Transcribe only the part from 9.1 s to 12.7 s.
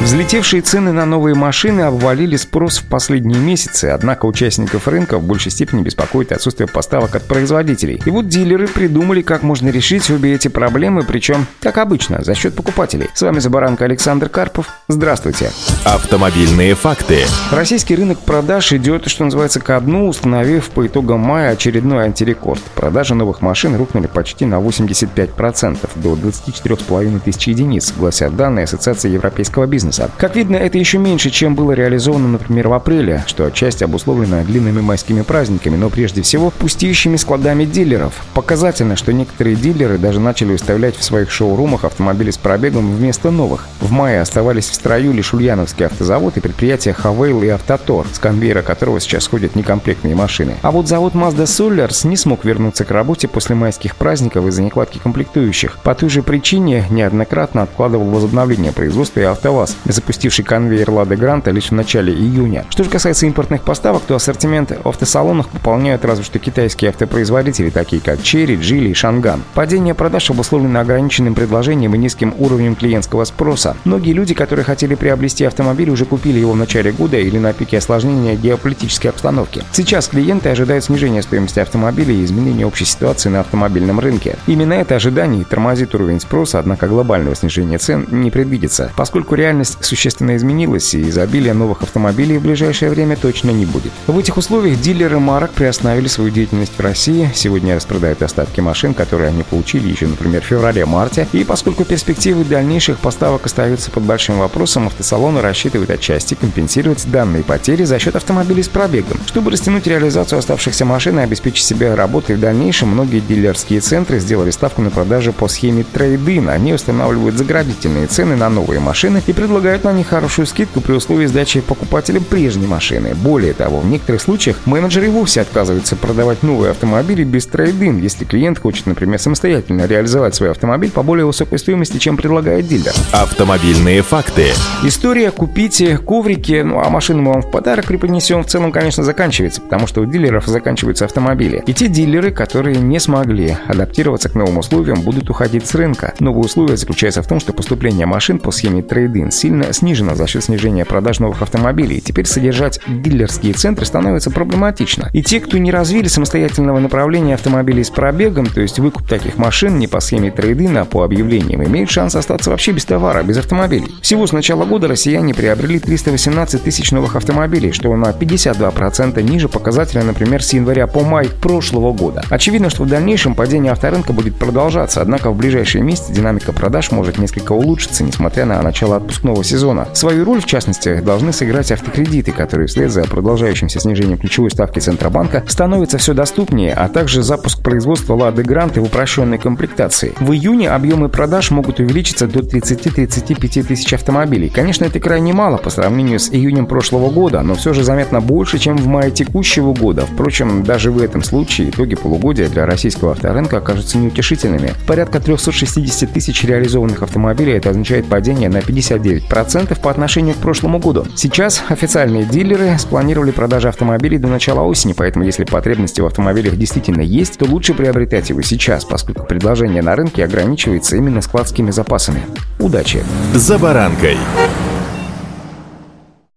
как можно решить обе эти проблемы, причем, как обычно, за счет